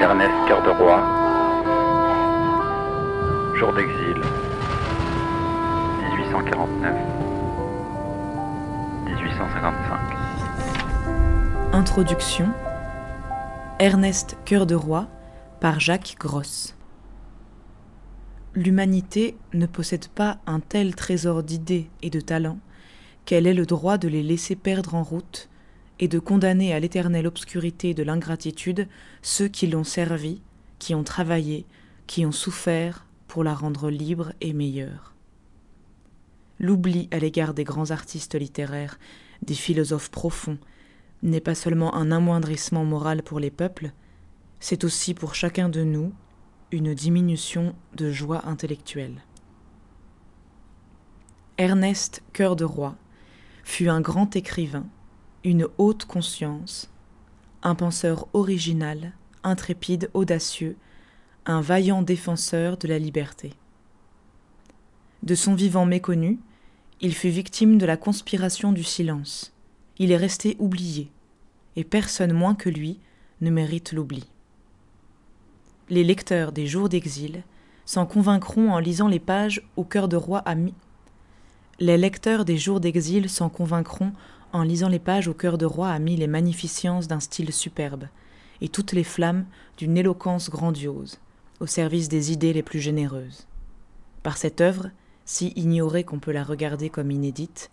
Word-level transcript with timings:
Ernest 0.00 0.32
Cœur 0.46 0.62
de 0.62 0.70
Roi, 0.70 1.00
Jour 3.56 3.72
d'exil, 3.72 4.20
1849-1855. 6.82 7.13
Introduction 11.74 12.52
Ernest 13.80 14.36
Cœur 14.44 14.64
de 14.64 14.76
Roi 14.76 15.08
par 15.60 15.80
Jacques 15.80 16.14
Gross. 16.20 16.76
L'humanité 18.54 19.36
ne 19.54 19.66
possède 19.66 20.06
pas 20.06 20.38
un 20.46 20.60
tel 20.60 20.94
trésor 20.94 21.42
d'idées 21.42 21.90
et 22.00 22.10
de 22.10 22.20
talents 22.20 22.60
qu'elle 23.24 23.48
ait 23.48 23.54
le 23.54 23.66
droit 23.66 23.98
de 23.98 24.06
les 24.06 24.22
laisser 24.22 24.54
perdre 24.54 24.94
en 24.94 25.02
route 25.02 25.48
et 25.98 26.06
de 26.06 26.20
condamner 26.20 26.72
à 26.72 26.78
l'éternelle 26.78 27.26
obscurité 27.26 27.92
de 27.92 28.04
l'ingratitude 28.04 28.86
ceux 29.20 29.48
qui 29.48 29.66
l'ont 29.66 29.82
servi, 29.82 30.42
qui 30.78 30.94
ont 30.94 31.02
travaillé, 31.02 31.66
qui 32.06 32.24
ont 32.24 32.30
souffert 32.30 33.04
pour 33.26 33.42
la 33.42 33.52
rendre 33.52 33.90
libre 33.90 34.32
et 34.40 34.52
meilleure. 34.52 35.12
L'oubli 36.60 37.08
à 37.10 37.18
l'égard 37.18 37.52
des 37.52 37.64
grands 37.64 37.90
artistes 37.90 38.36
littéraires, 38.36 38.96
des 39.42 39.54
philosophes 39.54 40.12
profonds, 40.12 40.58
n'est 41.24 41.40
pas 41.40 41.54
seulement 41.54 41.94
un 41.94 42.12
amoindrissement 42.12 42.84
moral 42.84 43.22
pour 43.22 43.40
les 43.40 43.50
peuples, 43.50 43.90
c'est 44.60 44.84
aussi 44.84 45.14
pour 45.14 45.34
chacun 45.34 45.68
de 45.68 45.82
nous 45.82 46.12
une 46.70 46.94
diminution 46.94 47.74
de 47.94 48.10
joie 48.10 48.46
intellectuelle. 48.46 49.22
Ernest 51.56 52.22
Cœur 52.32 52.56
de 52.56 52.64
Roi 52.64 52.96
fut 53.62 53.88
un 53.88 54.00
grand 54.00 54.36
écrivain, 54.36 54.86
une 55.44 55.68
haute 55.78 56.04
conscience, 56.04 56.90
un 57.62 57.74
penseur 57.74 58.26
original, 58.32 59.12
intrépide, 59.44 60.10
audacieux, 60.14 60.76
un 61.46 61.60
vaillant 61.60 62.02
défenseur 62.02 62.76
de 62.76 62.88
la 62.88 62.98
liberté. 62.98 63.52
De 65.22 65.34
son 65.34 65.54
vivant 65.54 65.86
méconnu, 65.86 66.38
il 67.00 67.14
fut 67.14 67.28
victime 67.28 67.78
de 67.78 67.86
la 67.86 67.96
conspiration 67.96 68.72
du 68.72 68.82
silence. 68.82 69.52
Il 69.98 70.10
est 70.10 70.16
resté 70.16 70.56
oublié, 70.58 71.10
et 71.76 71.84
personne 71.84 72.32
moins 72.32 72.54
que 72.54 72.68
lui 72.68 72.98
ne 73.40 73.50
mérite 73.50 73.92
l'oubli. 73.92 74.24
Les 75.88 76.04
lecteurs 76.04 76.52
des 76.52 76.66
jours 76.66 76.88
d'exil 76.88 77.42
s'en 77.84 78.06
convaincront 78.06 78.72
en 78.72 78.78
lisant 78.78 79.08
les 79.08 79.20
pages 79.20 79.62
au 79.76 79.84
cœur 79.84 80.08
de 80.08 80.16
roi 80.16 80.38
à 80.40 80.54
mi... 80.54 80.74
Les 81.80 81.98
lecteurs 81.98 82.44
des 82.44 82.56
jours 82.56 82.80
d'exil 82.80 83.28
s'en 83.28 83.48
convaincront 83.48 84.12
en 84.52 84.62
lisant 84.62 84.88
les 84.88 85.00
pages 85.00 85.26
au 85.26 85.34
cœur 85.34 85.58
de 85.58 85.66
roi 85.66 85.90
a 85.90 85.98
mis 85.98 86.16
les 86.16 86.28
magnificences 86.28 87.08
d'un 87.08 87.18
style 87.18 87.52
superbe 87.52 88.04
et 88.60 88.68
toutes 88.68 88.92
les 88.92 89.02
flammes 89.02 89.46
d'une 89.76 89.98
éloquence 89.98 90.48
grandiose, 90.48 91.18
au 91.58 91.66
service 91.66 92.08
des 92.08 92.30
idées 92.30 92.52
les 92.52 92.62
plus 92.62 92.78
généreuses. 92.78 93.46
Par 94.22 94.36
cette 94.36 94.60
œuvre, 94.60 94.90
si 95.24 95.48
ignorée 95.56 96.04
qu'on 96.04 96.20
peut 96.20 96.30
la 96.30 96.44
regarder 96.44 96.88
comme 96.88 97.10
inédite, 97.10 97.70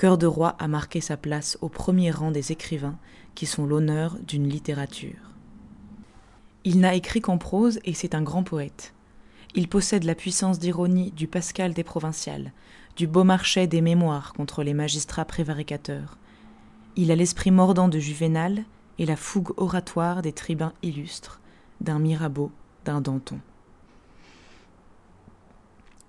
Cœur 0.00 0.16
de 0.16 0.26
roi 0.26 0.56
a 0.58 0.66
marqué 0.66 1.02
sa 1.02 1.18
place 1.18 1.58
au 1.60 1.68
premier 1.68 2.10
rang 2.10 2.30
des 2.30 2.52
écrivains 2.52 2.96
qui 3.34 3.44
sont 3.44 3.66
l'honneur 3.66 4.16
d'une 4.26 4.48
littérature. 4.48 5.34
Il 6.64 6.80
n'a 6.80 6.94
écrit 6.94 7.20
qu'en 7.20 7.36
prose 7.36 7.80
et 7.84 7.92
c'est 7.92 8.14
un 8.14 8.22
grand 8.22 8.42
poète. 8.42 8.94
Il 9.54 9.68
possède 9.68 10.04
la 10.04 10.14
puissance 10.14 10.58
d'ironie 10.58 11.10
du 11.10 11.26
Pascal 11.26 11.74
des 11.74 11.84
provinciales, 11.84 12.54
du 12.96 13.06
Beaumarchais 13.06 13.66
des 13.66 13.82
mémoires 13.82 14.32
contre 14.32 14.62
les 14.62 14.72
magistrats 14.72 15.26
prévaricateurs. 15.26 16.16
Il 16.96 17.10
a 17.10 17.14
l'esprit 17.14 17.50
mordant 17.50 17.88
de 17.88 17.98
Juvénal 17.98 18.64
et 18.98 19.04
la 19.04 19.16
fougue 19.16 19.52
oratoire 19.58 20.22
des 20.22 20.32
tribuns 20.32 20.72
illustres, 20.82 21.42
d'un 21.82 21.98
Mirabeau, 21.98 22.50
d'un 22.86 23.02
Danton. 23.02 23.38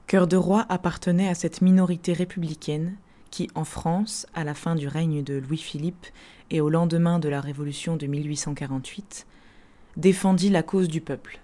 Cœur 0.07 0.27
de 0.27 0.37
roi 0.37 0.65
appartenait 0.69 1.27
à 1.27 1.35
cette 1.35 1.59
minorité 1.59 2.13
républicaine 2.13 2.95
qui, 3.31 3.49
en 3.55 3.63
France, 3.63 4.27
à 4.33 4.43
la 4.43 4.53
fin 4.53 4.75
du 4.75 4.87
règne 4.87 5.23
de 5.23 5.37
Louis-Philippe 5.37 6.05
et 6.51 6.61
au 6.61 6.69
lendemain 6.69 7.17
de 7.17 7.29
la 7.29 7.41
Révolution 7.41 7.95
de 7.95 8.05
1848, 8.05 9.25
défendit 9.97 10.49
la 10.49 10.63
cause 10.63 10.87
du 10.87 11.01
peuple, 11.01 11.39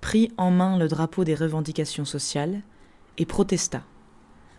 prit 0.00 0.30
en 0.36 0.50
main 0.50 0.78
le 0.78 0.86
drapeau 0.86 1.24
des 1.24 1.34
revendications 1.34 2.04
sociales 2.04 2.62
et 3.16 3.26
protesta 3.26 3.82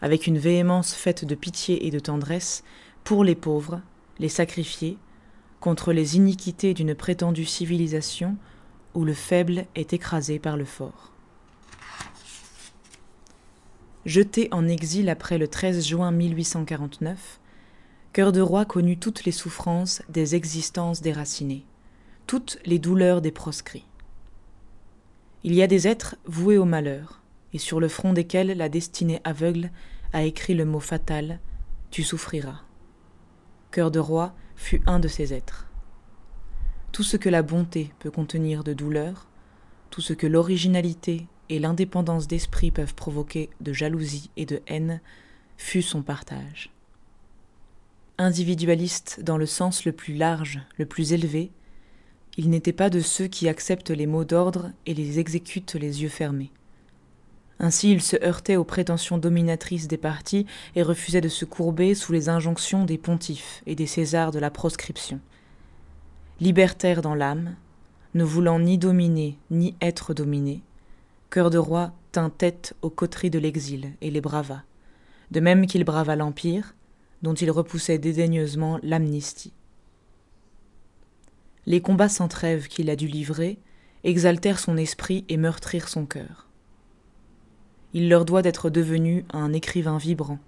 avec 0.01 0.27
une 0.27 0.37
véhémence 0.37 0.93
faite 0.93 1.25
de 1.25 1.35
pitié 1.35 1.87
et 1.87 1.91
de 1.91 1.99
tendresse, 1.99 2.63
pour 3.03 3.23
les 3.23 3.35
pauvres, 3.35 3.81
les 4.19 4.29
sacrifiés, 4.29 4.97
contre 5.59 5.91
les 5.91 6.15
iniquités 6.15 6.73
d'une 6.73 6.95
prétendue 6.95 7.45
civilisation 7.45 8.37
où 8.93 9.03
le 9.03 9.13
faible 9.13 9.65
est 9.75 9.93
écrasé 9.93 10.39
par 10.39 10.57
le 10.57 10.65
fort. 10.65 11.11
Jeté 14.09 14.47
en 14.51 14.67
exil 14.67 15.07
après 15.07 15.37
le 15.37 15.47
13 15.47 15.85
juin 15.85 16.09
1849, 16.09 17.39
Cœur 18.11 18.31
de 18.31 18.41
Roi 18.41 18.65
connut 18.65 18.97
toutes 18.97 19.23
les 19.23 19.31
souffrances 19.31 20.01
des 20.09 20.33
existences 20.33 21.01
déracinées, 21.01 21.63
toutes 22.25 22.57
les 22.65 22.79
douleurs 22.79 23.21
des 23.21 23.29
proscrits. 23.29 23.85
Il 25.43 25.53
y 25.53 25.61
a 25.61 25.67
des 25.67 25.87
êtres 25.87 26.15
voués 26.25 26.57
au 26.57 26.65
malheur, 26.65 27.21
et 27.53 27.59
sur 27.59 27.79
le 27.79 27.87
front 27.87 28.11
desquels 28.11 28.57
la 28.57 28.67
destinée 28.67 29.21
aveugle 29.25 29.69
a 30.11 30.23
écrit 30.23 30.55
le 30.55 30.65
mot 30.65 30.79
fatal 30.79 31.39
Tu 31.91 32.01
souffriras. 32.01 32.63
Cœur 33.69 33.91
de 33.91 33.99
roi 33.99 34.33
fut 34.55 34.81
un 34.87 34.97
de 34.97 35.07
ces 35.07 35.35
êtres. 35.35 35.67
Tout 36.91 37.03
ce 37.03 37.15
que 37.15 37.29
la 37.29 37.43
bonté 37.43 37.93
peut 37.99 38.09
contenir 38.09 38.63
de 38.63 38.73
douleur, 38.73 39.27
tout 39.91 40.01
ce 40.01 40.13
que 40.13 40.25
l'originalité 40.25 41.27
et 41.49 41.59
l'indépendance 41.59 42.27
d'esprit 42.27 42.71
peuvent 42.71 42.95
provoquer 42.95 43.49
de 43.61 43.73
jalousie 43.73 44.29
et 44.37 44.45
de 44.45 44.61
haine, 44.67 45.01
fut 45.57 45.81
son 45.81 46.01
partage. 46.01 46.71
Individualiste 48.17 49.21
dans 49.23 49.37
le 49.37 49.45
sens 49.45 49.85
le 49.85 49.91
plus 49.91 50.13
large, 50.13 50.59
le 50.77 50.85
plus 50.85 51.13
élevé, 51.13 51.51
il 52.37 52.49
n'était 52.49 52.73
pas 52.73 52.89
de 52.89 52.99
ceux 52.99 53.27
qui 53.27 53.49
acceptent 53.49 53.89
les 53.89 54.07
mots 54.07 54.23
d'ordre 54.23 54.71
et 54.85 54.93
les 54.93 55.19
exécutent 55.19 55.75
les 55.75 56.03
yeux 56.03 56.09
fermés. 56.09 56.51
Ainsi 57.59 57.91
il 57.91 58.01
se 58.01 58.15
heurtait 58.23 58.55
aux 58.55 58.63
prétentions 58.63 59.17
dominatrices 59.17 59.89
des 59.89 59.97
partis 59.97 60.45
et 60.75 60.83
refusait 60.83 61.19
de 61.19 61.27
se 61.27 61.43
courber 61.43 61.95
sous 61.95 62.13
les 62.13 62.29
injonctions 62.29 62.85
des 62.85 62.97
pontifes 62.97 63.61
et 63.65 63.75
des 63.75 63.87
césars 63.87 64.31
de 64.31 64.39
la 64.39 64.49
proscription. 64.49 65.19
Libertaire 66.39 67.01
dans 67.01 67.15
l'âme, 67.15 67.55
ne 68.13 68.23
voulant 68.23 68.59
ni 68.59 68.77
dominer 68.77 69.37
ni 69.51 69.75
être 69.81 70.13
dominé, 70.13 70.63
Cœur 71.29 71.51
de 71.51 71.59
roi 71.59 71.91
tint 72.11 72.31
tête 72.31 72.75
aux 72.81 72.89
coteries 72.89 73.29
de 73.29 73.37
l'exil 73.37 73.93
et 74.01 74.09
les 74.09 74.19
brava, 74.19 74.63
de 75.29 75.39
même 75.39 75.67
qu'il 75.67 75.83
brava 75.83 76.15
l'Empire, 76.15 76.73
dont 77.21 77.35
il 77.35 77.51
repoussait 77.51 77.99
dédaigneusement 77.99 78.79
l'amnistie. 78.81 79.53
Les 81.67 81.81
combats 81.81 82.09
sans 82.09 82.27
trêve 82.27 82.67
qu'il 82.67 82.89
a 82.89 82.95
dû 82.95 83.05
livrer 83.05 83.59
exaltèrent 84.03 84.59
son 84.59 84.75
esprit 84.75 85.23
et 85.29 85.37
meurtrirent 85.37 85.87
son 85.87 86.07
cœur. 86.07 86.47
Il 87.93 88.09
leur 88.09 88.25
doit 88.25 88.41
d'être 88.41 88.71
devenu 88.71 89.23
un 89.31 89.53
écrivain 89.53 89.99
vibrant, 89.99 90.39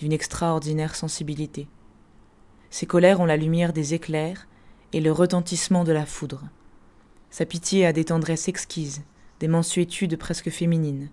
d'une 0.00 0.12
extraordinaire 0.12 0.96
sensibilité. 0.96 1.68
Ses 2.70 2.86
colères 2.86 3.20
ont 3.20 3.24
la 3.24 3.36
lumière 3.36 3.72
des 3.72 3.94
éclairs 3.94 4.48
et 4.92 5.00
le 5.00 5.12
retentissement 5.12 5.84
de 5.84 5.92
la 5.92 6.06
foudre. 6.06 6.42
Sa 7.30 7.46
pitié 7.46 7.86
a 7.86 7.92
des 7.92 8.06
tendresses 8.06 8.48
exquises, 8.48 9.02
des 9.40 9.48
mensuétudes 9.48 10.16
presque 10.16 10.50
féminines, 10.50 11.10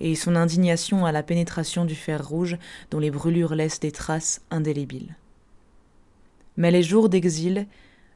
et 0.00 0.14
son 0.14 0.34
indignation 0.34 1.04
a 1.04 1.12
la 1.12 1.22
pénétration 1.22 1.84
du 1.84 1.94
fer 1.94 2.26
rouge 2.26 2.56
dont 2.90 2.98
les 2.98 3.10
brûlures 3.10 3.54
laissent 3.54 3.80
des 3.80 3.92
traces 3.92 4.40
indélébiles. 4.50 5.16
Mais 6.56 6.70
les 6.70 6.82
jours 6.82 7.08
d'exil 7.08 7.66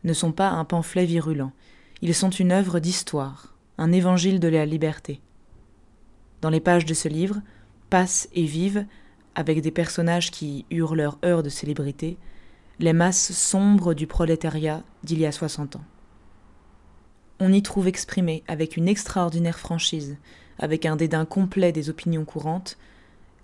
ne 0.02 0.12
sont 0.12 0.32
pas 0.32 0.50
un 0.50 0.64
pamphlet 0.64 1.04
virulent, 1.04 1.52
ils 2.02 2.14
sont 2.14 2.30
une 2.30 2.52
œuvre 2.52 2.80
d'histoire, 2.80 3.54
un 3.78 3.92
évangile 3.92 4.40
de 4.40 4.48
la 4.48 4.66
liberté. 4.66 5.20
Dans 6.40 6.50
les 6.50 6.60
pages 6.60 6.84
de 6.84 6.94
ce 6.94 7.08
livre, 7.08 7.40
passent 7.90 8.28
et 8.34 8.44
vivent, 8.44 8.86
avec 9.34 9.60
des 9.62 9.70
personnages 9.70 10.30
qui 10.30 10.64
eurent 10.70 10.94
leur 10.94 11.18
heure 11.24 11.42
de 11.42 11.48
célébrité, 11.48 12.18
les 12.80 12.92
masses 12.92 13.32
sombres 13.32 13.94
du 13.94 14.06
prolétariat 14.06 14.82
d'il 15.02 15.20
y 15.20 15.26
a 15.26 15.32
soixante 15.32 15.76
ans. 15.76 15.84
On 17.40 17.52
y 17.52 17.62
trouve 17.62 17.88
exprimé, 17.88 18.44
avec 18.46 18.76
une 18.76 18.88
extraordinaire 18.88 19.58
franchise, 19.58 20.16
avec 20.58 20.86
un 20.86 20.96
dédain 20.96 21.24
complet 21.24 21.72
des 21.72 21.90
opinions 21.90 22.24
courantes, 22.24 22.78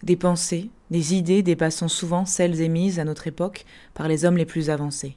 des 0.02 0.16
pensées, 0.16 0.70
des 0.90 1.14
idées 1.14 1.42
dépassant 1.42 1.88
souvent 1.88 2.24
celles 2.24 2.60
émises 2.60 2.98
à 2.98 3.04
notre 3.04 3.26
époque 3.26 3.64
par 3.94 4.08
les 4.08 4.24
hommes 4.24 4.36
les 4.36 4.46
plus 4.46 4.70
avancés. 4.70 5.16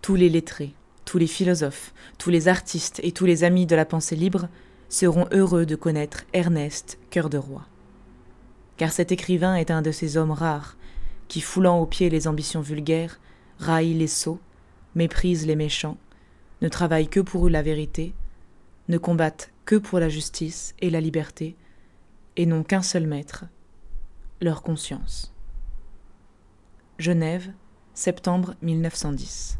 Tous 0.00 0.14
les 0.14 0.28
lettrés, 0.28 0.74
tous 1.04 1.18
les 1.18 1.26
philosophes, 1.26 1.92
tous 2.18 2.30
les 2.30 2.48
artistes 2.48 3.00
et 3.02 3.12
tous 3.12 3.26
les 3.26 3.44
amis 3.44 3.66
de 3.66 3.76
la 3.76 3.84
pensée 3.84 4.16
libre 4.16 4.48
seront 4.88 5.26
heureux 5.32 5.66
de 5.66 5.76
connaître 5.76 6.24
Ernest 6.32 6.98
Cœur 7.10 7.28
de 7.28 7.38
Roi. 7.38 7.66
Car 8.76 8.92
cet 8.92 9.12
écrivain 9.12 9.56
est 9.56 9.70
un 9.70 9.82
de 9.82 9.90
ces 9.90 10.16
hommes 10.16 10.30
rares 10.30 10.76
qui, 11.26 11.40
foulant 11.40 11.80
aux 11.80 11.86
pieds 11.86 12.10
les 12.10 12.28
ambitions 12.28 12.60
vulgaires, 12.60 13.18
raillent 13.58 13.94
les 13.94 14.06
sots, 14.06 14.40
méprisent 14.94 15.46
les 15.46 15.56
méchants, 15.56 15.98
ne 16.60 16.68
travaillent 16.68 17.08
que 17.08 17.20
pour 17.20 17.48
la 17.48 17.62
vérité, 17.62 18.14
ne 18.88 18.98
combattent 18.98 19.52
que 19.64 19.76
pour 19.76 20.00
la 20.00 20.08
justice 20.08 20.74
et 20.80 20.90
la 20.90 21.00
liberté, 21.00 21.56
et 22.36 22.46
n'ont 22.46 22.62
qu'un 22.62 22.82
seul 22.82 23.06
maître, 23.06 23.44
leur 24.40 24.62
conscience. 24.62 25.34
Genève, 26.98 27.52
septembre 27.94 28.54
1910. 28.62 29.58